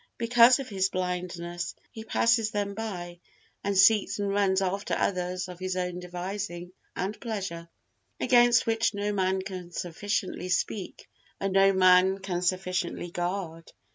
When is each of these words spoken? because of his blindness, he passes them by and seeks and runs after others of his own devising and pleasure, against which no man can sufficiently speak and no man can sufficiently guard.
because 0.17 0.57
of 0.57 0.67
his 0.67 0.89
blindness, 0.89 1.75
he 1.91 2.03
passes 2.03 2.49
them 2.49 2.73
by 2.73 3.19
and 3.63 3.77
seeks 3.77 4.17
and 4.17 4.29
runs 4.29 4.59
after 4.59 4.95
others 4.95 5.47
of 5.47 5.59
his 5.59 5.77
own 5.77 5.99
devising 5.99 6.71
and 6.95 7.21
pleasure, 7.21 7.69
against 8.19 8.65
which 8.65 8.95
no 8.95 9.13
man 9.13 9.43
can 9.43 9.71
sufficiently 9.71 10.49
speak 10.49 11.07
and 11.39 11.53
no 11.53 11.71
man 11.71 12.17
can 12.17 12.41
sufficiently 12.41 13.11
guard. 13.11 13.71